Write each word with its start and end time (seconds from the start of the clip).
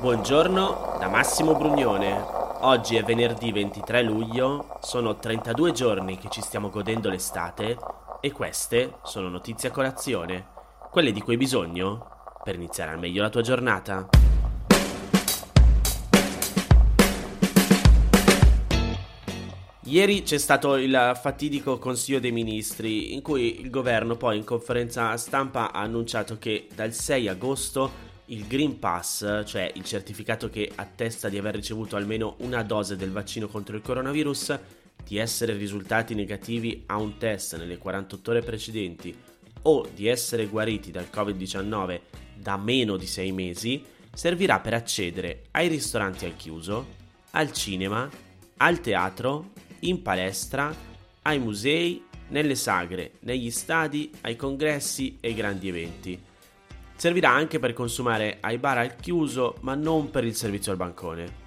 Buongiorno 0.00 0.96
da 1.00 1.08
Massimo 1.08 1.56
Brugnone. 1.56 2.24
Oggi 2.60 2.94
è 2.94 3.02
venerdì 3.02 3.50
23 3.50 4.02
luglio, 4.02 4.78
sono 4.80 5.16
32 5.16 5.72
giorni 5.72 6.16
che 6.16 6.28
ci 6.30 6.40
stiamo 6.40 6.70
godendo 6.70 7.08
l'estate 7.08 7.76
e 8.20 8.30
queste 8.30 8.98
sono 9.02 9.28
notizie 9.28 9.70
a 9.70 9.72
colazione, 9.72 10.46
quelle 10.92 11.10
di 11.10 11.20
cui 11.20 11.32
hai 11.32 11.38
bisogno 11.40 12.36
per 12.44 12.54
iniziare 12.54 12.92
al 12.92 13.00
meglio 13.00 13.22
la 13.22 13.28
tua 13.28 13.42
giornata. 13.42 14.08
Ieri 19.82 20.22
c'è 20.22 20.38
stato 20.38 20.76
il 20.76 21.18
fatidico 21.20 21.78
Consiglio 21.78 22.20
dei 22.20 22.30
Ministri 22.30 23.14
in 23.14 23.22
cui 23.22 23.60
il 23.60 23.70
governo 23.70 24.16
poi 24.16 24.36
in 24.36 24.44
conferenza 24.44 25.16
stampa 25.16 25.72
ha 25.72 25.80
annunciato 25.80 26.38
che 26.38 26.68
dal 26.72 26.92
6 26.92 27.26
agosto 27.26 28.06
il 28.28 28.46
Green 28.46 28.78
Pass, 28.78 29.44
cioè 29.44 29.70
il 29.74 29.84
certificato 29.84 30.50
che 30.50 30.70
attesta 30.74 31.28
di 31.28 31.38
aver 31.38 31.54
ricevuto 31.54 31.96
almeno 31.96 32.36
una 32.40 32.62
dose 32.62 32.96
del 32.96 33.10
vaccino 33.10 33.48
contro 33.48 33.76
il 33.76 33.82
coronavirus, 33.82 34.58
di 35.04 35.16
essere 35.16 35.54
risultati 35.54 36.14
negativi 36.14 36.82
a 36.86 36.96
un 36.96 37.16
test 37.16 37.56
nelle 37.56 37.78
48 37.78 38.30
ore 38.30 38.42
precedenti 38.42 39.16
o 39.62 39.88
di 39.94 40.06
essere 40.06 40.46
guariti 40.46 40.90
dal 40.90 41.08
Covid-19 41.12 42.00
da 42.34 42.56
meno 42.56 42.96
di 42.96 43.06
6 43.06 43.32
mesi, 43.32 43.84
servirà 44.12 44.60
per 44.60 44.74
accedere 44.74 45.44
ai 45.52 45.68
ristoranti 45.68 46.26
al 46.26 46.36
chiuso, 46.36 46.86
al 47.30 47.52
cinema, 47.52 48.08
al 48.58 48.80
teatro, 48.80 49.52
in 49.80 50.02
palestra, 50.02 50.74
ai 51.22 51.38
musei, 51.38 52.04
nelle 52.28 52.56
sagre, 52.56 53.12
negli 53.20 53.50
stadi, 53.50 54.10
ai 54.22 54.36
congressi 54.36 55.16
e 55.20 55.28
ai 55.28 55.34
grandi 55.34 55.68
eventi 55.68 56.26
Servirà 56.98 57.30
anche 57.30 57.60
per 57.60 57.74
consumare 57.74 58.38
ai 58.40 58.58
bar 58.58 58.78
al 58.78 58.96
chiuso, 58.96 59.58
ma 59.60 59.76
non 59.76 60.10
per 60.10 60.24
il 60.24 60.34
servizio 60.34 60.72
al 60.72 60.78
bancone. 60.78 61.46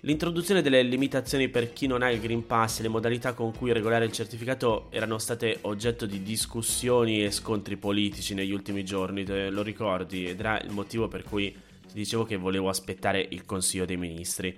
L'introduzione 0.00 0.60
delle 0.60 0.82
limitazioni 0.82 1.48
per 1.48 1.72
chi 1.72 1.86
non 1.86 2.02
ha 2.02 2.10
il 2.10 2.20
Green 2.20 2.44
Pass 2.44 2.78
e 2.78 2.82
le 2.82 2.88
modalità 2.88 3.32
con 3.32 3.56
cui 3.56 3.72
regolare 3.72 4.04
il 4.04 4.12
certificato 4.12 4.88
erano 4.90 5.16
state 5.16 5.60
oggetto 5.62 6.04
di 6.04 6.22
discussioni 6.22 7.24
e 7.24 7.30
scontri 7.30 7.78
politici 7.78 8.34
negli 8.34 8.52
ultimi 8.52 8.84
giorni, 8.84 9.24
lo 9.50 9.62
ricordi? 9.62 10.26
Ed 10.26 10.38
era 10.38 10.60
il 10.60 10.70
motivo 10.70 11.08
per 11.08 11.22
cui 11.22 11.50
ti 11.50 11.94
dicevo 11.94 12.24
che 12.24 12.36
volevo 12.36 12.68
aspettare 12.68 13.26
il 13.30 13.46
Consiglio 13.46 13.86
dei 13.86 13.96
Ministri. 13.96 14.54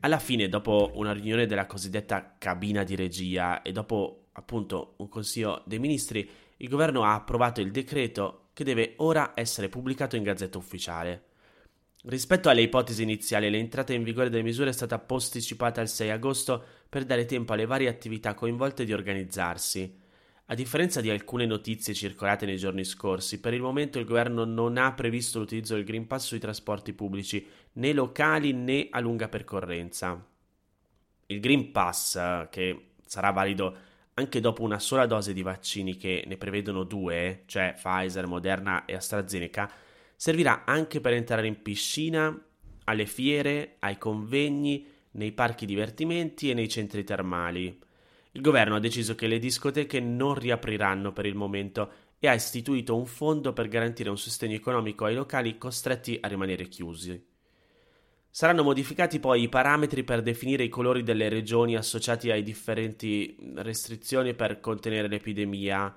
Alla 0.00 0.18
fine, 0.18 0.50
dopo 0.50 0.90
una 0.96 1.14
riunione 1.14 1.46
della 1.46 1.64
cosiddetta 1.64 2.34
cabina 2.36 2.84
di 2.84 2.96
regia 2.96 3.62
e 3.62 3.72
dopo 3.72 4.26
appunto 4.32 4.92
un 4.98 5.08
Consiglio 5.08 5.62
dei 5.64 5.78
Ministri, 5.78 6.28
il 6.58 6.68
governo 6.68 7.02
ha 7.02 7.14
approvato 7.14 7.62
il 7.62 7.70
decreto 7.70 8.40
che 8.54 8.64
deve 8.64 8.94
ora 8.98 9.32
essere 9.34 9.68
pubblicato 9.68 10.16
in 10.16 10.22
Gazzetta 10.22 10.56
Ufficiale. 10.56 11.24
Rispetto 12.04 12.48
alle 12.48 12.62
ipotesi 12.62 13.02
iniziali, 13.02 13.50
l'entrata 13.50 13.92
in 13.92 14.02
vigore 14.02 14.30
delle 14.30 14.42
misure 14.42 14.70
è 14.70 14.72
stata 14.72 14.98
posticipata 14.98 15.80
al 15.80 15.88
6 15.88 16.10
agosto 16.10 16.64
per 16.88 17.04
dare 17.04 17.26
tempo 17.26 17.52
alle 17.52 17.66
varie 17.66 17.88
attività 17.88 18.34
coinvolte 18.34 18.84
di 18.84 18.92
organizzarsi. 18.92 20.00
A 20.46 20.54
differenza 20.54 21.00
di 21.00 21.08
alcune 21.08 21.46
notizie 21.46 21.94
circolate 21.94 22.44
nei 22.44 22.58
giorni 22.58 22.84
scorsi, 22.84 23.40
per 23.40 23.54
il 23.54 23.62
momento 23.62 23.98
il 23.98 24.04
governo 24.04 24.44
non 24.44 24.76
ha 24.76 24.92
previsto 24.92 25.38
l'utilizzo 25.38 25.74
del 25.74 25.84
Green 25.84 26.06
Pass 26.06 26.26
sui 26.26 26.38
trasporti 26.38 26.92
pubblici, 26.92 27.46
né 27.72 27.92
locali 27.94 28.52
né 28.52 28.88
a 28.90 29.00
lunga 29.00 29.28
percorrenza. 29.28 30.22
Il 31.26 31.40
Green 31.40 31.72
Pass, 31.72 32.48
che 32.50 32.90
sarà 33.06 33.30
valido 33.30 33.76
anche 34.14 34.40
dopo 34.40 34.62
una 34.62 34.78
sola 34.78 35.06
dose 35.06 35.32
di 35.32 35.42
vaccini 35.42 35.96
che 35.96 36.24
ne 36.26 36.36
prevedono 36.36 36.84
due, 36.84 37.42
cioè 37.46 37.74
Pfizer, 37.76 38.26
Moderna 38.26 38.84
e 38.84 38.94
AstraZeneca, 38.94 39.70
servirà 40.14 40.64
anche 40.64 41.00
per 41.00 41.14
entrare 41.14 41.46
in 41.46 41.60
piscina, 41.62 42.36
alle 42.84 43.06
fiere, 43.06 43.76
ai 43.80 43.98
convegni, 43.98 44.86
nei 45.12 45.32
parchi 45.32 45.66
divertimenti 45.66 46.50
e 46.50 46.54
nei 46.54 46.68
centri 46.68 47.02
termali. 47.04 47.78
Il 48.32 48.40
governo 48.40 48.76
ha 48.76 48.80
deciso 48.80 49.14
che 49.14 49.26
le 49.26 49.38
discoteche 49.38 50.00
non 50.00 50.34
riapriranno 50.34 51.12
per 51.12 51.26
il 51.26 51.34
momento 51.34 51.90
e 52.18 52.28
ha 52.28 52.34
istituito 52.34 52.96
un 52.96 53.06
fondo 53.06 53.52
per 53.52 53.68
garantire 53.68 54.10
un 54.10 54.18
sostegno 54.18 54.54
economico 54.54 55.04
ai 55.04 55.14
locali 55.14 55.58
costretti 55.58 56.18
a 56.20 56.28
rimanere 56.28 56.68
chiusi. 56.68 57.33
Saranno 58.36 58.64
modificati 58.64 59.20
poi 59.20 59.42
i 59.42 59.48
parametri 59.48 60.02
per 60.02 60.20
definire 60.20 60.64
i 60.64 60.68
colori 60.68 61.04
delle 61.04 61.28
regioni 61.28 61.76
associati 61.76 62.32
ai 62.32 62.42
differenti 62.42 63.36
restrizioni 63.54 64.34
per 64.34 64.58
contenere 64.58 65.06
l'epidemia. 65.06 65.94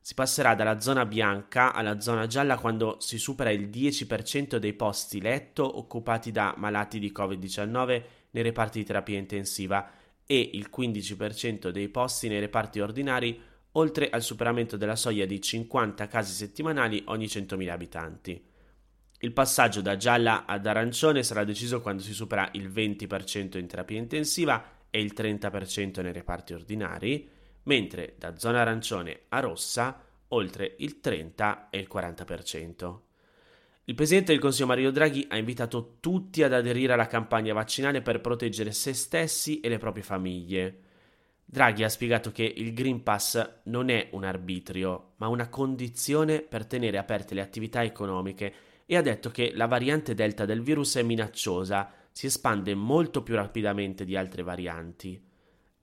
Si 0.00 0.14
passerà 0.14 0.56
dalla 0.56 0.80
zona 0.80 1.06
bianca 1.06 1.72
alla 1.72 2.00
zona 2.00 2.26
gialla 2.26 2.58
quando 2.58 2.96
si 2.98 3.18
supera 3.18 3.52
il 3.52 3.68
10% 3.68 4.56
dei 4.56 4.72
posti 4.72 5.20
letto 5.20 5.78
occupati 5.78 6.32
da 6.32 6.54
malati 6.56 6.98
di 6.98 7.12
Covid-19 7.16 8.02
nei 8.30 8.42
reparti 8.42 8.80
di 8.80 8.84
terapia 8.84 9.18
intensiva 9.18 9.88
e 10.26 10.50
il 10.54 10.68
15% 10.76 11.68
dei 11.68 11.88
posti 11.88 12.26
nei 12.26 12.40
reparti 12.40 12.80
ordinari 12.80 13.40
oltre 13.74 14.10
al 14.10 14.22
superamento 14.22 14.76
della 14.76 14.96
soglia 14.96 15.24
di 15.24 15.40
50 15.40 16.08
casi 16.08 16.32
settimanali 16.32 17.04
ogni 17.06 17.26
100.000 17.26 17.68
abitanti. 17.68 18.54
Il 19.20 19.32
passaggio 19.32 19.80
da 19.80 19.96
gialla 19.96 20.44
ad 20.44 20.66
arancione 20.66 21.22
sarà 21.22 21.44
deciso 21.44 21.80
quando 21.80 22.02
si 22.02 22.12
supera 22.12 22.50
il 22.52 22.68
20% 22.70 23.56
in 23.58 23.66
terapia 23.66 23.98
intensiva 23.98 24.84
e 24.90 25.00
il 25.00 25.12
30% 25.16 26.02
nei 26.02 26.12
reparti 26.12 26.52
ordinari, 26.52 27.28
mentre 27.64 28.14
da 28.18 28.36
zona 28.36 28.60
arancione 28.60 29.22
a 29.28 29.40
rossa 29.40 30.02
oltre 30.28 30.74
il 30.78 31.00
30 31.00 31.70
e 31.70 31.78
il 31.78 31.88
40%. 31.92 32.98
Il 33.84 33.94
Presidente 33.94 34.32
del 34.32 34.40
Consiglio 34.40 34.66
Mario 34.66 34.90
Draghi 34.90 35.26
ha 35.30 35.36
invitato 35.36 35.98
tutti 36.00 36.42
ad 36.42 36.52
aderire 36.52 36.92
alla 36.92 37.06
campagna 37.06 37.54
vaccinale 37.54 38.02
per 38.02 38.20
proteggere 38.20 38.72
se 38.72 38.92
stessi 38.92 39.60
e 39.60 39.68
le 39.68 39.78
proprie 39.78 40.02
famiglie. 40.02 40.80
Draghi 41.44 41.84
ha 41.84 41.88
spiegato 41.88 42.32
che 42.32 42.42
il 42.42 42.74
Green 42.74 43.04
Pass 43.04 43.60
non 43.64 43.88
è 43.88 44.08
un 44.10 44.24
arbitrio, 44.24 45.12
ma 45.16 45.28
una 45.28 45.48
condizione 45.48 46.42
per 46.42 46.66
tenere 46.66 46.98
aperte 46.98 47.34
le 47.34 47.40
attività 47.40 47.84
economiche 47.84 48.52
e 48.86 48.96
ha 48.96 49.02
detto 49.02 49.30
che 49.30 49.52
la 49.54 49.66
variante 49.66 50.14
Delta 50.14 50.44
del 50.44 50.62
virus 50.62 50.96
è 50.96 51.02
minacciosa, 51.02 51.92
si 52.12 52.26
espande 52.26 52.74
molto 52.74 53.22
più 53.22 53.34
rapidamente 53.34 54.04
di 54.04 54.16
altre 54.16 54.42
varianti. 54.42 55.20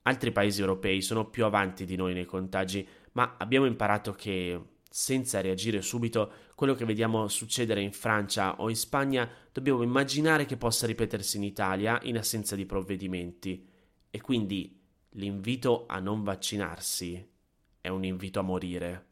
Altri 0.02 0.32
paesi 0.32 0.60
europei 0.60 1.02
sono 1.02 1.28
più 1.28 1.44
avanti 1.44 1.84
di 1.84 1.96
noi 1.96 2.14
nei 2.14 2.24
contagi, 2.24 2.86
ma 3.12 3.36
abbiamo 3.38 3.66
imparato 3.66 4.12
che, 4.12 4.60
senza 4.88 5.40
reagire 5.40 5.82
subito, 5.82 6.32
quello 6.54 6.74
che 6.74 6.84
vediamo 6.84 7.28
succedere 7.28 7.82
in 7.82 7.92
Francia 7.92 8.60
o 8.60 8.68
in 8.68 8.76
Spagna 8.76 9.28
dobbiamo 9.52 9.82
immaginare 9.82 10.46
che 10.46 10.56
possa 10.56 10.86
ripetersi 10.86 11.36
in 11.36 11.44
Italia 11.44 12.00
in 12.02 12.16
assenza 12.16 12.56
di 12.56 12.66
provvedimenti. 12.66 13.66
E 14.10 14.20
quindi 14.20 14.80
l'invito 15.10 15.84
a 15.86 16.00
non 16.00 16.22
vaccinarsi 16.22 17.30
è 17.80 17.88
un 17.88 18.04
invito 18.04 18.40
a 18.40 18.42
morire. 18.42 19.06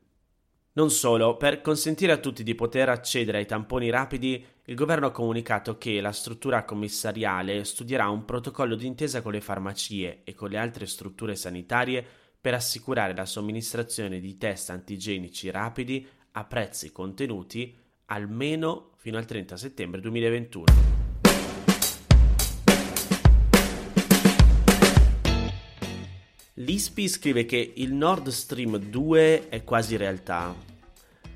Non 0.74 0.90
solo, 0.90 1.36
per 1.36 1.60
consentire 1.60 2.12
a 2.12 2.16
tutti 2.16 2.42
di 2.42 2.54
poter 2.54 2.88
accedere 2.88 3.36
ai 3.36 3.46
tamponi 3.46 3.90
rapidi, 3.90 4.42
il 4.64 4.74
governo 4.74 5.06
ha 5.06 5.10
comunicato 5.10 5.76
che 5.76 6.00
la 6.00 6.12
struttura 6.12 6.64
commissariale 6.64 7.64
studierà 7.64 8.08
un 8.08 8.24
protocollo 8.24 8.74
d'intesa 8.74 9.20
con 9.20 9.32
le 9.32 9.42
farmacie 9.42 10.22
e 10.24 10.34
con 10.34 10.48
le 10.48 10.56
altre 10.56 10.86
strutture 10.86 11.36
sanitarie 11.36 12.02
per 12.40 12.54
assicurare 12.54 13.14
la 13.14 13.26
somministrazione 13.26 14.18
di 14.18 14.38
test 14.38 14.70
antigenici 14.70 15.50
rapidi 15.50 16.06
a 16.32 16.44
prezzi 16.44 16.90
contenuti 16.90 17.76
almeno 18.06 18.92
fino 18.96 19.18
al 19.18 19.26
30 19.26 19.56
settembre 19.58 20.00
2021. 20.00 21.01
L'ISPI 26.56 27.08
scrive 27.08 27.46
che 27.46 27.72
il 27.76 27.94
Nord 27.94 28.28
Stream 28.28 28.76
2 28.76 29.48
è 29.48 29.64
quasi 29.64 29.96
realtà. 29.96 30.54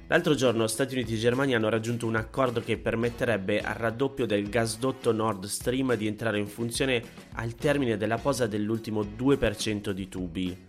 L'altro 0.08 0.34
giorno 0.34 0.66
Stati 0.66 0.92
Uniti 0.92 1.14
e 1.14 1.18
Germania 1.18 1.56
hanno 1.56 1.70
raggiunto 1.70 2.06
un 2.06 2.16
accordo 2.16 2.60
che 2.60 2.76
permetterebbe 2.76 3.62
al 3.62 3.76
raddoppio 3.76 4.26
del 4.26 4.50
gasdotto 4.50 5.12
Nord 5.12 5.46
Stream 5.46 5.94
di 5.94 6.06
entrare 6.06 6.38
in 6.38 6.46
funzione 6.46 7.02
al 7.32 7.54
termine 7.54 7.96
della 7.96 8.18
posa 8.18 8.46
dell'ultimo 8.46 9.04
2% 9.04 9.88
di 9.88 10.06
tubi. 10.06 10.64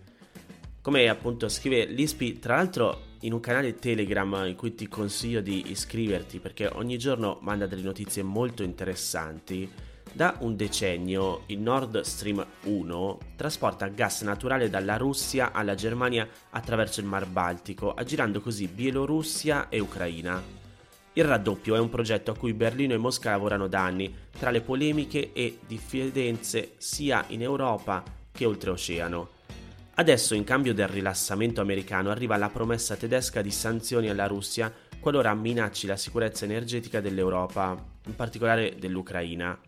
Come 0.80 1.08
appunto 1.10 1.46
scrive 1.50 1.84
l'ISPI, 1.84 2.38
tra 2.38 2.56
l'altro 2.56 3.16
in 3.20 3.34
un 3.34 3.40
canale 3.40 3.74
Telegram 3.74 4.46
in 4.46 4.56
cui 4.56 4.74
ti 4.74 4.88
consiglio 4.88 5.42
di 5.42 5.72
iscriverti 5.72 6.38
perché 6.38 6.70
ogni 6.72 6.96
giorno 6.96 7.36
manda 7.42 7.66
delle 7.66 7.82
notizie 7.82 8.22
molto 8.22 8.62
interessanti, 8.62 9.70
da 10.12 10.36
un 10.40 10.56
decennio 10.56 11.42
il 11.46 11.58
Nord 11.58 12.00
Stream 12.00 12.44
1 12.64 13.18
trasporta 13.36 13.86
gas 13.88 14.22
naturale 14.22 14.70
dalla 14.70 14.96
Russia 14.96 15.52
alla 15.52 15.74
Germania 15.74 16.28
attraverso 16.50 17.00
il 17.00 17.06
Mar 17.06 17.26
Baltico, 17.26 17.94
aggirando 17.94 18.40
così 18.40 18.66
Bielorussia 18.66 19.68
e 19.68 19.78
Ucraina. 19.78 20.42
Il 21.14 21.24
raddoppio 21.24 21.74
è 21.74 21.78
un 21.78 21.88
progetto 21.88 22.30
a 22.30 22.36
cui 22.36 22.52
Berlino 22.52 22.94
e 22.94 22.98
Mosca 22.98 23.30
lavorano 23.30 23.66
da 23.66 23.82
anni, 23.82 24.14
tra 24.38 24.50
le 24.50 24.60
polemiche 24.60 25.32
e 25.32 25.58
diffidenze 25.66 26.74
sia 26.78 27.24
in 27.28 27.42
Europa 27.42 28.02
che 28.30 28.44
oltreoceano. 28.44 29.28
Adesso, 29.94 30.34
in 30.34 30.44
cambio 30.44 30.74
del 30.74 30.86
rilassamento 30.86 31.60
americano, 31.60 32.10
arriva 32.10 32.36
la 32.36 32.50
promessa 32.50 32.94
tedesca 32.94 33.42
di 33.42 33.50
sanzioni 33.50 34.08
alla 34.08 34.28
Russia 34.28 34.72
qualora 35.00 35.34
minacci 35.34 35.86
la 35.86 35.96
sicurezza 35.96 36.44
energetica 36.44 37.00
dell'Europa, 37.00 37.76
in 38.06 38.14
particolare 38.14 38.76
dell'Ucraina. 38.78 39.58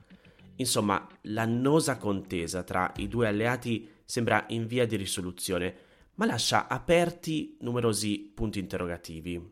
Insomma, 0.60 1.08
l'annosa 1.22 1.96
contesa 1.96 2.62
tra 2.62 2.92
i 2.96 3.08
due 3.08 3.26
alleati 3.26 3.88
sembra 4.04 4.44
in 4.48 4.66
via 4.66 4.86
di 4.86 4.96
risoluzione, 4.96 5.74
ma 6.16 6.26
lascia 6.26 6.68
aperti 6.68 7.56
numerosi 7.60 8.30
punti 8.34 8.58
interrogativi. 8.58 9.42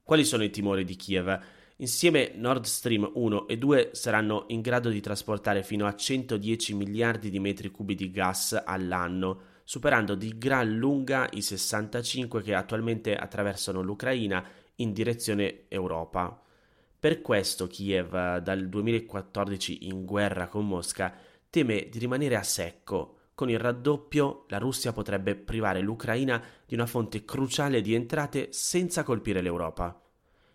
Quali 0.00 0.24
sono 0.24 0.44
i 0.44 0.50
timori 0.50 0.84
di 0.84 0.94
Kiev? 0.94 1.40
Insieme 1.78 2.32
Nord 2.36 2.64
Stream 2.64 3.10
1 3.12 3.48
e 3.48 3.58
2 3.58 3.90
saranno 3.92 4.44
in 4.48 4.60
grado 4.60 4.90
di 4.90 5.00
trasportare 5.00 5.64
fino 5.64 5.86
a 5.86 5.94
110 5.94 6.74
miliardi 6.74 7.30
di 7.30 7.40
metri 7.40 7.70
cubi 7.70 7.96
di 7.96 8.10
gas 8.10 8.62
all'anno, 8.64 9.40
superando 9.64 10.14
di 10.14 10.38
gran 10.38 10.76
lunga 10.76 11.28
i 11.32 11.42
65 11.42 12.42
che 12.42 12.54
attualmente 12.54 13.16
attraversano 13.16 13.82
l'Ucraina 13.82 14.44
in 14.76 14.92
direzione 14.92 15.64
Europa. 15.66 16.42
Per 17.00 17.22
questo 17.22 17.68
Kiev, 17.68 18.38
dal 18.38 18.68
2014 18.68 19.86
in 19.86 20.04
guerra 20.04 20.48
con 20.48 20.66
Mosca, 20.66 21.14
teme 21.48 21.88
di 21.88 22.00
rimanere 22.00 22.34
a 22.34 22.42
secco. 22.42 23.18
Con 23.36 23.48
il 23.48 23.60
raddoppio 23.60 24.46
la 24.48 24.58
Russia 24.58 24.92
potrebbe 24.92 25.36
privare 25.36 25.80
l'Ucraina 25.80 26.42
di 26.66 26.74
una 26.74 26.86
fonte 26.86 27.24
cruciale 27.24 27.82
di 27.82 27.94
entrate 27.94 28.48
senza 28.50 29.04
colpire 29.04 29.40
l'Europa. 29.42 30.02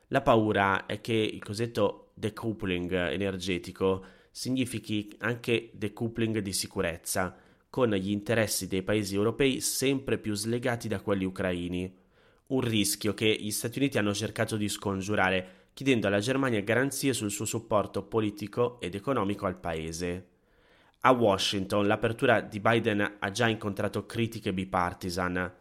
La 0.08 0.22
paura 0.22 0.86
è 0.86 1.00
che 1.00 1.14
il 1.14 1.42
cosiddetto 1.42 2.12
decoupling 2.14 2.92
energetico 2.92 4.04
significhi 4.30 5.16
anche 5.20 5.70
decoupling 5.72 6.40
di 6.40 6.52
sicurezza, 6.52 7.38
con 7.70 7.90
gli 7.92 8.12
interessi 8.12 8.68
dei 8.68 8.84
paesi 8.84 9.16
europei 9.16 9.62
sempre 9.62 10.18
più 10.18 10.34
slegati 10.34 10.90
da 10.90 11.00
quelli 11.00 11.24
ucraini. 11.24 12.02
Un 12.48 12.60
rischio 12.60 13.14
che 13.14 13.34
gli 13.34 13.50
Stati 13.50 13.80
Uniti 13.80 13.98
hanno 13.98 14.14
cercato 14.14 14.58
di 14.58 14.68
scongiurare, 14.68 15.62
chiedendo 15.74 16.08
alla 16.08 16.20
Germania 16.20 16.62
garanzie 16.62 17.14
sul 17.14 17.32
suo 17.32 17.46
supporto 17.46 18.04
politico 18.04 18.80
ed 18.80 18.96
economico 18.96 19.46
al 19.46 19.60
paese. 19.60 20.28
A 21.02 21.12
Washington 21.12 21.88
l'apertura 21.88 22.40
di 22.40 22.60
Biden 22.60 23.16
ha 23.20 23.32
già 23.32 23.48
incontrato 23.48 24.06
critiche 24.06 24.54
bipartisan. 24.54 25.52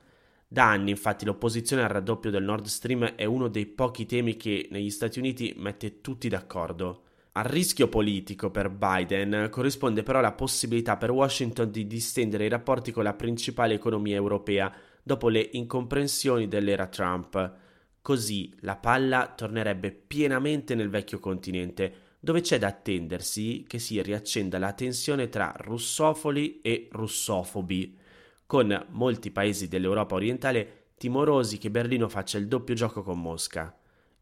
Da 0.46 0.68
anni, 0.68 0.90
infatti, 0.90 1.24
l'opposizione 1.24 1.82
al 1.82 1.88
raddoppio 1.88 2.30
del 2.30 2.44
Nord 2.44 2.66
Stream 2.66 3.14
è 3.16 3.24
uno 3.24 3.48
dei 3.48 3.66
pochi 3.66 4.06
temi 4.06 4.36
che 4.36 4.68
negli 4.70 4.90
Stati 4.90 5.18
Uniti 5.18 5.54
mette 5.56 6.00
tutti 6.00 6.28
d'accordo. 6.28 7.04
Al 7.32 7.44
rischio 7.44 7.88
politico 7.88 8.50
per 8.50 8.68
Biden 8.68 9.48
corrisponde 9.50 10.02
però 10.02 10.20
la 10.20 10.32
possibilità 10.32 10.98
per 10.98 11.10
Washington 11.10 11.70
di 11.70 11.86
distendere 11.86 12.44
i 12.44 12.50
rapporti 12.50 12.92
con 12.92 13.02
la 13.02 13.14
principale 13.14 13.72
economia 13.72 14.16
europea 14.16 14.70
dopo 15.02 15.30
le 15.30 15.48
incomprensioni 15.52 16.46
dell'era 16.46 16.86
Trump. 16.86 17.60
Così 18.02 18.52
la 18.60 18.74
palla 18.74 19.32
tornerebbe 19.34 19.92
pienamente 19.92 20.74
nel 20.74 20.90
vecchio 20.90 21.20
continente, 21.20 22.10
dove 22.18 22.40
c'è 22.40 22.58
da 22.58 22.66
attendersi 22.66 23.64
che 23.66 23.78
si 23.78 24.02
riaccenda 24.02 24.58
la 24.58 24.72
tensione 24.72 25.28
tra 25.28 25.54
russofoli 25.56 26.60
e 26.60 26.88
russofobi 26.90 27.96
con 28.44 28.86
molti 28.90 29.30
paesi 29.30 29.68
dell'Europa 29.68 30.16
orientale 30.16 30.90
timorosi 30.98 31.58
che 31.58 31.70
Berlino 31.70 32.08
faccia 32.08 32.38
il 32.38 32.48
doppio 32.48 32.74
gioco 32.74 33.02
con 33.02 33.20
Mosca. 33.20 33.74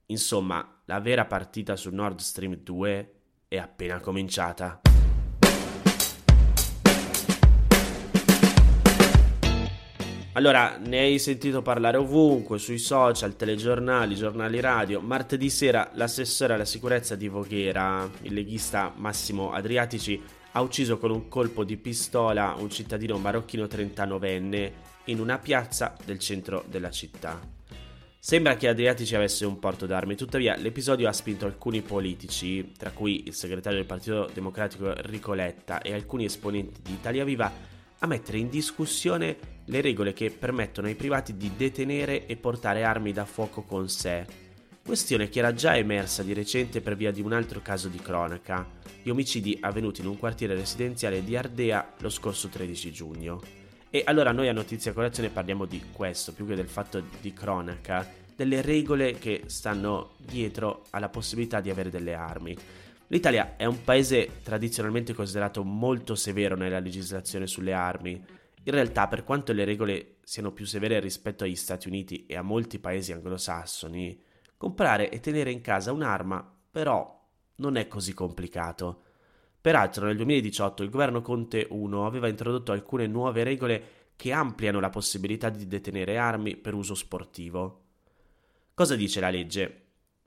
Insomma, 0.06 0.82
la 0.84 1.00
vera 1.00 1.24
partita 1.24 1.74
su 1.74 1.90
Nord 1.90 2.20
Stream 2.20 2.56
2 2.56 3.14
è 3.48 3.56
appena 3.56 3.98
cominciata. 3.98 4.89
Allora, 10.34 10.76
ne 10.78 11.00
hai 11.00 11.18
sentito 11.18 11.60
parlare 11.60 11.96
ovunque, 11.96 12.58
sui 12.58 12.78
social, 12.78 13.34
telegiornali, 13.34 14.14
giornali 14.14 14.60
radio. 14.60 15.00
Martedì 15.00 15.50
sera 15.50 15.90
l'assessore 15.94 16.54
alla 16.54 16.64
sicurezza 16.64 17.16
di 17.16 17.26
Voghera, 17.26 18.08
il 18.22 18.32
leghista 18.32 18.92
Massimo 18.94 19.50
Adriatici, 19.50 20.22
ha 20.52 20.60
ucciso 20.60 20.98
con 20.98 21.10
un 21.10 21.26
colpo 21.26 21.64
di 21.64 21.76
pistola 21.76 22.54
un 22.56 22.70
cittadino 22.70 23.18
marocchino 23.18 23.64
39enne 23.64 24.72
in 25.06 25.18
una 25.18 25.38
piazza 25.38 25.96
del 26.04 26.20
centro 26.20 26.64
della 26.68 26.90
città. 26.92 27.40
Sembra 28.20 28.54
che 28.54 28.68
Adriatici 28.68 29.16
avesse 29.16 29.44
un 29.44 29.58
porto 29.58 29.86
d'armi, 29.86 30.14
tuttavia 30.14 30.54
l'episodio 30.54 31.08
ha 31.08 31.12
spinto 31.12 31.44
alcuni 31.44 31.82
politici, 31.82 32.70
tra 32.78 32.90
cui 32.92 33.24
il 33.26 33.34
segretario 33.34 33.78
del 33.78 33.86
Partito 33.86 34.30
Democratico 34.32 34.94
Enrico 34.94 35.32
Letta 35.32 35.82
e 35.82 35.92
alcuni 35.92 36.26
esponenti 36.26 36.82
di 36.82 36.92
Italia 36.92 37.24
Viva, 37.24 37.69
a 38.00 38.06
mettere 38.06 38.38
in 38.38 38.50
discussione 38.50 39.36
le 39.64 39.80
regole 39.80 40.12
che 40.12 40.30
permettono 40.30 40.88
ai 40.88 40.94
privati 40.94 41.36
di 41.36 41.52
detenere 41.56 42.26
e 42.26 42.36
portare 42.36 42.84
armi 42.84 43.12
da 43.12 43.24
fuoco 43.24 43.62
con 43.62 43.88
sé 43.88 44.48
questione 44.90 45.28
che 45.28 45.38
era 45.38 45.52
già 45.52 45.76
emersa 45.76 46.24
di 46.24 46.32
recente 46.32 46.80
per 46.80 46.96
via 46.96 47.12
di 47.12 47.20
un 47.20 47.32
altro 47.32 47.60
caso 47.62 47.86
di 47.86 47.98
cronaca, 47.98 48.66
gli 49.02 49.08
omicidi 49.08 49.56
avvenuti 49.60 50.00
in 50.00 50.08
un 50.08 50.18
quartiere 50.18 50.54
residenziale 50.54 51.22
di 51.22 51.36
Ardea 51.36 51.94
lo 51.98 52.08
scorso 52.08 52.48
13 52.48 52.90
giugno. 52.90 53.40
E 53.88 54.02
allora 54.04 54.32
noi 54.32 54.48
a 54.48 54.52
Notizia 54.52 54.92
Colazione 54.92 55.28
parliamo 55.28 55.64
di 55.64 55.80
questo, 55.92 56.32
più 56.32 56.44
che 56.44 56.56
del 56.56 56.68
fatto 56.68 57.02
di 57.20 57.32
cronaca, 57.32 58.04
delle 58.34 58.62
regole 58.62 59.18
che 59.18 59.42
stanno 59.46 60.14
dietro 60.16 60.84
alla 60.90 61.08
possibilità 61.08 61.60
di 61.60 61.70
avere 61.70 61.90
delle 61.90 62.14
armi. 62.14 62.56
L'Italia 63.12 63.56
è 63.56 63.64
un 63.64 63.82
paese 63.82 64.40
tradizionalmente 64.42 65.14
considerato 65.14 65.64
molto 65.64 66.14
severo 66.14 66.54
nella 66.54 66.78
legislazione 66.78 67.48
sulle 67.48 67.72
armi. 67.72 68.12
In 68.12 68.72
realtà, 68.72 69.08
per 69.08 69.24
quanto 69.24 69.52
le 69.52 69.64
regole 69.64 70.16
siano 70.22 70.52
più 70.52 70.64
severe 70.64 71.00
rispetto 71.00 71.42
agli 71.42 71.56
Stati 71.56 71.88
Uniti 71.88 72.26
e 72.26 72.36
a 72.36 72.42
molti 72.42 72.78
paesi 72.78 73.12
anglosassoni, 73.12 74.28
Comprare 74.60 75.08
e 75.08 75.20
tenere 75.20 75.50
in 75.50 75.62
casa 75.62 75.90
un'arma, 75.90 76.46
però, 76.70 77.26
non 77.56 77.76
è 77.76 77.88
così 77.88 78.12
complicato. 78.12 79.04
Peraltro 79.58 80.04
nel 80.04 80.16
2018 80.16 80.82
il 80.82 80.90
governo 80.90 81.22
Conte 81.22 81.66
1 81.70 82.04
aveva 82.04 82.28
introdotto 82.28 82.70
alcune 82.70 83.06
nuove 83.06 83.42
regole 83.42 83.82
che 84.16 84.32
ampliano 84.32 84.78
la 84.78 84.90
possibilità 84.90 85.48
di 85.48 85.66
detenere 85.66 86.18
armi 86.18 86.56
per 86.56 86.74
uso 86.74 86.94
sportivo. 86.94 87.84
Cosa 88.74 88.96
dice 88.96 89.18
la 89.20 89.30
legge? 89.30 89.79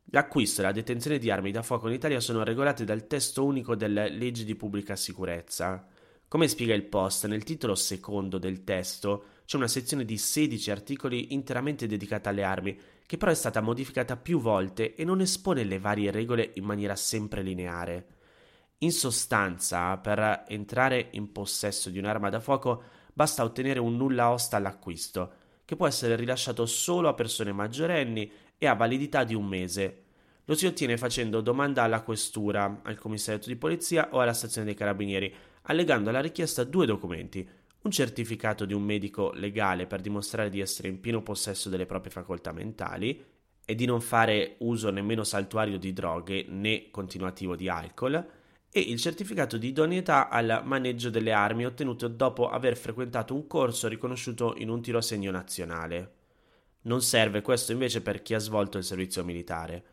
L'acquisto 0.07 0.61
e 0.61 0.63
la 0.65 0.71
detenzione 0.71 1.17
di 1.17 1.31
armi 1.31 1.51
da 1.51 1.63
fuoco 1.63 1.87
in 1.87 1.93
Italia 1.93 2.19
sono 2.19 2.43
regolate 2.43 2.83
dal 2.83 3.07
testo 3.07 3.43
unico 3.43 3.75
delle 3.75 4.09
leggi 4.09 4.45
di 4.45 4.55
pubblica 4.55 4.95
sicurezza. 4.95 5.87
Come 6.27 6.47
spiega 6.47 6.73
il 6.73 6.85
Post, 6.85 7.27
nel 7.27 7.43
titolo 7.43 7.75
secondo 7.75 8.37
del 8.37 8.63
testo 8.63 9.25
c'è 9.45 9.57
una 9.57 9.67
sezione 9.67 10.05
di 10.05 10.17
16 10.17 10.71
articoli 10.71 11.33
interamente 11.33 11.87
dedicata 11.87 12.29
alle 12.29 12.43
armi 12.43 12.79
che 13.05 13.17
però 13.17 13.31
è 13.31 13.35
stata 13.35 13.61
modificata 13.61 14.17
più 14.17 14.39
volte 14.39 14.95
e 14.95 15.03
non 15.03 15.21
espone 15.21 15.63
le 15.63 15.79
varie 15.79 16.11
regole 16.11 16.51
in 16.55 16.63
maniera 16.63 16.95
sempre 16.95 17.41
lineare. 17.41 18.07
In 18.79 18.91
sostanza, 18.91 19.95
per 19.97 20.45
entrare 20.47 21.09
in 21.11 21.31
possesso 21.31 21.89
di 21.89 21.99
un'arma 21.99 22.29
da 22.29 22.39
fuoco 22.39 22.83
basta 23.13 23.43
ottenere 23.43 23.79
un 23.79 23.95
nulla 23.95 24.31
osta 24.31 24.57
all'acquisto, 24.57 25.33
che 25.65 25.75
può 25.75 25.87
essere 25.87 26.15
rilasciato 26.15 26.65
solo 26.65 27.07
a 27.07 27.13
persone 27.13 27.51
maggiorenni 27.51 28.29
e 28.63 28.67
ha 28.67 28.75
validità 28.75 29.25
di 29.25 29.35
un 29.35 29.45
mese. 29.45 30.03
Lo 30.45 30.55
si 30.55 30.65
ottiene 30.65 30.95
facendo 30.95 31.41
domanda 31.41 31.83
alla 31.83 32.01
questura, 32.01 32.79
al 32.83 32.97
commissariato 32.97 33.49
di 33.49 33.57
polizia 33.57 34.07
o 34.11 34.21
alla 34.21 34.31
stazione 34.31 34.65
dei 34.65 34.73
carabinieri, 34.75 35.33
allegando 35.63 36.09
alla 36.09 36.21
richiesta 36.21 36.63
due 36.63 36.85
documenti, 36.85 37.45
un 37.81 37.91
certificato 37.91 38.63
di 38.63 38.73
un 38.73 38.81
medico 38.81 39.33
legale 39.33 39.85
per 39.85 39.99
dimostrare 39.99 40.49
di 40.49 40.61
essere 40.61 40.87
in 40.87 41.01
pieno 41.01 41.21
possesso 41.21 41.67
delle 41.67 41.85
proprie 41.85 42.13
facoltà 42.13 42.53
mentali 42.53 43.21
e 43.65 43.75
di 43.75 43.85
non 43.85 43.99
fare 43.99 44.55
uso 44.59 44.89
nemmeno 44.91 45.25
saltuario 45.25 45.77
di 45.77 45.91
droghe 45.91 46.45
né 46.47 46.89
continuativo 46.89 47.57
di 47.57 47.67
alcol, 47.67 48.25
e 48.75 48.79
il 48.79 48.97
certificato 48.97 49.57
di 49.57 49.67
idoneità 49.67 50.29
al 50.29 50.61
maneggio 50.63 51.09
delle 51.09 51.33
armi 51.33 51.65
ottenuto 51.65 52.07
dopo 52.07 52.47
aver 52.47 52.77
frequentato 52.77 53.35
un 53.35 53.45
corso 53.45 53.89
riconosciuto 53.89 54.55
in 54.57 54.69
un 54.69 54.81
tiro 54.81 54.99
a 54.99 55.01
segno 55.01 55.31
nazionale. 55.31 56.22
Non 56.83 57.01
serve 57.01 57.41
questo 57.41 57.71
invece 57.71 58.01
per 58.01 58.21
chi 58.21 58.33
ha 58.33 58.39
svolto 58.39 58.77
il 58.77 58.83
servizio 58.83 59.23
militare. 59.23 59.83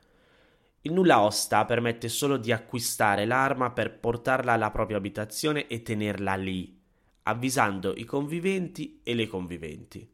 Il 0.82 0.92
nulla 0.92 1.20
osta 1.20 1.64
permette 1.66 2.09
solo 2.09 2.37
di 2.37 2.52
acquistare 2.52 3.26
l'arma 3.26 3.70
per 3.70 3.99
portarla 3.99 4.52
alla 4.52 4.70
propria 4.70 4.97
abitazione 4.97 5.66
e 5.66 5.82
tenerla 5.82 6.35
lì, 6.37 6.80
avvisando 7.25 7.94
i 7.97 8.04
conviventi 8.04 9.00
e 9.02 9.14
le 9.14 9.26
conviventi. 9.26 10.11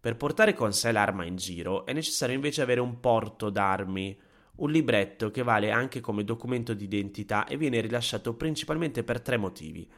Per 0.00 0.16
portare 0.16 0.54
con 0.54 0.72
sé 0.72 0.92
l'arma 0.92 1.24
in 1.24 1.36
giro 1.36 1.84
è 1.84 1.92
necessario 1.92 2.34
invece 2.34 2.62
avere 2.62 2.80
un 2.80 3.00
porto 3.00 3.50
d'armi, 3.50 4.18
un 4.56 4.70
libretto 4.70 5.30
che 5.30 5.42
vale 5.42 5.72
anche 5.72 6.00
come 6.00 6.24
documento 6.24 6.74
d'identità 6.74 7.46
e 7.46 7.56
viene 7.56 7.80
rilasciato 7.80 8.34
principalmente 8.34 9.02
per 9.02 9.20
tre 9.20 9.36
motivi: 9.36 9.90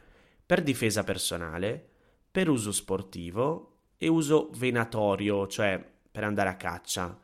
per 0.47 0.63
difesa 0.63 1.05
personale, 1.05 1.89
per 2.31 2.49
uso 2.49 2.73
sportivo 2.73 3.81
e 3.99 4.09
uso 4.09 4.51
venatorio, 4.55 5.47
cioè 5.47 5.95
per 6.17 6.25
andare 6.25 6.49
a 6.49 6.57
caccia. 6.57 7.15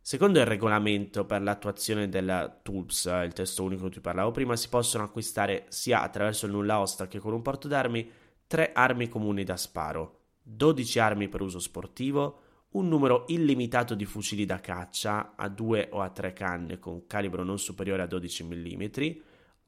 Secondo 0.00 0.40
il 0.40 0.46
regolamento 0.46 1.24
per 1.24 1.42
l'attuazione 1.42 2.08
del 2.08 2.58
TULPS, 2.60 3.04
il 3.24 3.32
testo 3.32 3.62
unico 3.62 3.84
di 3.84 3.92
cui 3.92 4.00
parlavo 4.00 4.32
prima, 4.32 4.56
si 4.56 4.68
possono 4.68 5.04
acquistare 5.04 5.66
sia 5.68 6.02
attraverso 6.02 6.46
il 6.46 6.50
nulla 6.50 6.80
osta 6.80 7.06
che 7.06 7.20
con 7.20 7.32
un 7.32 7.40
porto 7.40 7.68
d'armi 7.68 8.10
3 8.48 8.72
armi 8.72 9.08
comuni 9.08 9.44
da 9.44 9.56
sparo, 9.56 10.22
12 10.42 10.98
armi 10.98 11.28
per 11.28 11.40
uso 11.40 11.60
sportivo, 11.60 12.40
un 12.70 12.88
numero 12.88 13.26
illimitato 13.28 13.94
di 13.94 14.06
fucili 14.06 14.44
da 14.44 14.58
caccia 14.58 15.34
a 15.36 15.48
2 15.48 15.90
o 15.92 16.00
a 16.00 16.08
3 16.08 16.32
canne 16.32 16.80
con 16.80 17.06
calibro 17.06 17.44
non 17.44 17.60
superiore 17.60 18.02
a 18.02 18.06
12 18.06 18.42
mm, 18.42 18.84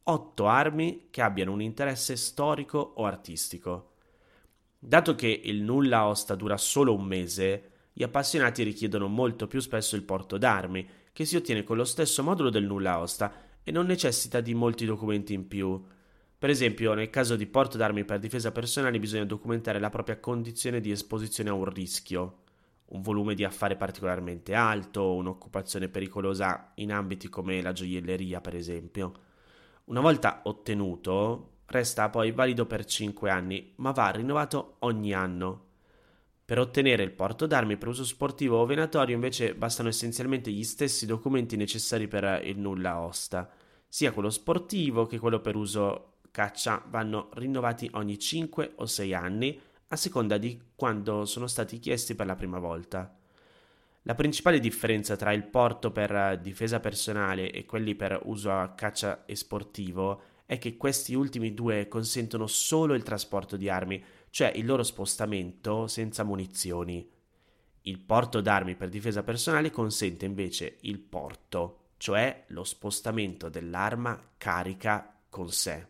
8 0.03 0.47
armi 0.49 1.07
che 1.11 1.23
abbiano 1.23 1.53
un 1.53 1.63
interesse 1.63 2.17
storico 2.17 2.79
o 2.97 3.05
artistico. 3.05 3.93
Dato 4.77 5.15
che 5.15 5.29
il 5.29 5.63
nulla 5.63 6.07
osta 6.09 6.35
dura 6.35 6.57
solo 6.57 6.93
un 6.93 7.05
mese, 7.05 7.71
gli 7.99 8.05
appassionati 8.05 8.63
richiedono 8.63 9.09
molto 9.09 9.49
più 9.49 9.59
spesso 9.59 9.97
il 9.97 10.05
porto 10.05 10.39
d'armi, 10.39 10.89
che 11.13 11.25
si 11.25 11.35
ottiene 11.35 11.65
con 11.65 11.77
lo 11.77 11.83
stesso 11.83 12.23
modulo 12.23 12.49
del 12.49 12.63
nulla 12.63 13.01
osta 13.01 13.33
e 13.61 13.73
non 13.73 13.87
necessita 13.87 14.41
di 14.41 14.55
molti 14.55 14.85
documenti 14.85 15.35
in 15.35 15.49
più. 15.49 15.85
Per 16.39 16.49
esempio, 16.49 16.95
nel 16.95 17.11
caso 17.11 17.35
di 17.35 17.47
porto 17.47 17.77
d'armi 17.77 18.05
per 18.05 18.21
difesa 18.21 18.53
personale 18.53 19.01
bisogna 19.01 19.25
documentare 19.25 19.81
la 19.81 19.91
propria 19.91 20.21
condizione 20.21 20.81
di 20.81 20.93
esposizione 20.93 21.51
a 21.51 21.55
un 21.55 21.65
rischio, 21.65 22.43
un 22.91 23.03
volume 23.03 23.35
di 23.35 23.43
affare 23.43 23.75
particolarmente 23.75 24.55
alto, 24.55 25.15
un'occupazione 25.15 25.89
pericolosa 25.89 26.71
in 26.77 26.93
ambiti 26.93 27.29
come 27.29 27.61
la 27.61 27.73
gioielleria, 27.73 28.41
per 28.41 28.55
esempio. 28.55 29.13
Una 29.87 30.01
volta 30.01 30.43
ottenuto, 30.45 31.63
resta 31.67 32.11
poi 32.11 32.31
valido 32.31 32.65
per 32.65 32.85
5 32.85 33.29
anni, 33.29 33.73
ma 33.79 33.91
va 33.91 34.09
rinnovato 34.11 34.77
ogni 34.83 35.13
anno. 35.13 35.68
Per 36.49 36.59
ottenere 36.59 37.03
il 37.03 37.11
porto 37.11 37.45
d'armi 37.45 37.77
per 37.77 37.89
uso 37.89 38.07
sportivo 38.07 38.57
o 38.57 38.65
venatorio 38.65 39.15
invece 39.15 39.55
bastano 39.55 39.91
essenzialmente 39.91 40.51
gli 40.51 40.65
stessi 40.65 41.05
documenti 41.05 41.57
necessari 41.57 42.09
per 42.09 42.41
il 42.43 42.59
nulla 42.59 43.01
osta. 43.01 43.51
Sia 43.87 44.13
quello 44.13 44.31
sportivo 44.31 45.05
che 45.05 45.19
quello 45.19 45.43
per 45.43 45.57
uso 45.57 46.21
caccia 46.31 46.83
vanno 46.89 47.29
rinnovati 47.35 47.91
ogni 47.93 48.19
5 48.19 48.73
o 48.77 48.87
6 48.87 49.13
anni 49.13 49.61
a 49.89 49.97
seconda 49.97 50.39
di 50.39 50.59
quando 50.75 51.27
sono 51.27 51.49
stati 51.49 51.79
chiesti 51.79 52.15
per 52.15 52.25
la 52.25 52.35
prima 52.35 52.59
volta. 52.59 53.15
La 54.05 54.15
principale 54.15 54.59
differenza 54.59 55.17
tra 55.17 55.35
il 55.35 55.45
porto 55.45 55.91
per 55.93 56.39
difesa 56.41 56.81
personale 56.81 57.51
e 57.51 57.67
quelli 57.67 57.95
per 57.95 58.21
uso 58.25 58.51
a 58.53 58.71
caccia 58.71 59.27
e 59.27 59.37
sportivo 59.37 60.23
è 60.47 60.57
che 60.57 60.79
questi 60.79 61.13
ultimi 61.13 61.53
due 61.53 61.89
consentono 61.89 62.47
solo 62.47 62.95
il 62.95 63.03
trasporto 63.03 63.59
di 63.59 63.69
armi, 63.69 64.03
cioè 64.31 64.53
il 64.55 64.67
loro 64.67 64.83
spostamento 64.83 65.87
senza 65.87 66.25
munizioni. 66.25 67.09
Il 67.83 67.99
porto 68.01 68.41
d'armi 68.41 68.75
per 68.75 68.89
difesa 68.89 69.23
personale 69.23 69.71
consente 69.71 70.25
invece 70.25 70.79
il 70.83 70.99
porto, 70.99 71.91
cioè 71.97 72.45
lo 72.49 72.65
spostamento 72.65 73.49
dell'arma 73.49 74.33
carica 74.37 75.21
con 75.29 75.51
sé. 75.51 75.87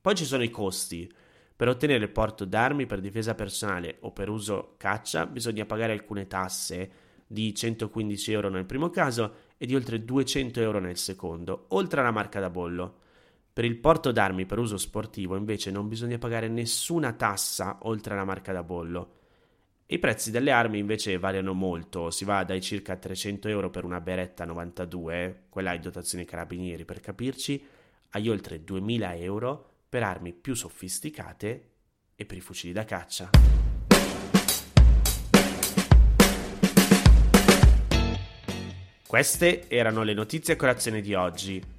Poi 0.00 0.14
ci 0.14 0.24
sono 0.24 0.42
i 0.42 0.50
costi. 0.50 1.12
Per 1.54 1.68
ottenere 1.68 2.04
il 2.04 2.10
porto 2.10 2.46
d'armi 2.46 2.86
per 2.86 3.00
difesa 3.00 3.34
personale 3.34 3.98
o 4.00 4.12
per 4.12 4.30
uso 4.30 4.76
caccia 4.78 5.26
bisogna 5.26 5.66
pagare 5.66 5.92
alcune 5.92 6.26
tasse 6.26 6.90
di 7.26 7.54
115 7.54 8.32
euro 8.32 8.48
nel 8.48 8.64
primo 8.64 8.88
caso 8.88 9.48
e 9.58 9.66
di 9.66 9.74
oltre 9.74 10.02
200 10.02 10.58
euro 10.60 10.80
nel 10.80 10.96
secondo, 10.96 11.66
oltre 11.68 12.00
alla 12.00 12.10
marca 12.10 12.40
da 12.40 12.48
bollo. 12.48 12.99
Per 13.52 13.64
il 13.64 13.78
porto 13.78 14.12
d'armi 14.12 14.46
per 14.46 14.58
uso 14.58 14.76
sportivo 14.76 15.34
invece 15.34 15.72
non 15.72 15.88
bisogna 15.88 16.18
pagare 16.18 16.46
nessuna 16.46 17.12
tassa 17.14 17.78
oltre 17.82 18.14
alla 18.14 18.24
marca 18.24 18.52
da 18.52 18.62
bollo. 18.62 19.16
I 19.86 19.98
prezzi 19.98 20.30
delle 20.30 20.52
armi 20.52 20.78
invece 20.78 21.18
variano 21.18 21.52
molto, 21.52 22.12
si 22.12 22.24
va 22.24 22.44
dai 22.44 22.60
circa 22.60 22.94
300 22.94 23.48
euro 23.48 23.68
per 23.68 23.82
una 23.84 24.00
Beretta 24.00 24.44
92, 24.44 25.46
quella 25.48 25.74
in 25.74 25.80
dotazione 25.80 26.24
carabinieri 26.24 26.84
per 26.84 27.00
capirci, 27.00 27.60
agli 28.10 28.28
oltre 28.28 28.62
2000 28.62 29.16
euro 29.16 29.72
per 29.88 30.04
armi 30.04 30.32
più 30.32 30.54
sofisticate 30.54 31.70
e 32.14 32.24
per 32.24 32.36
i 32.36 32.40
fucili 32.40 32.72
da 32.72 32.84
caccia. 32.84 33.30
Queste 39.04 39.68
erano 39.68 40.04
le 40.04 40.14
notizie 40.14 40.54
a 40.54 40.56
colazione 40.56 41.00
di 41.00 41.14
oggi. 41.14 41.78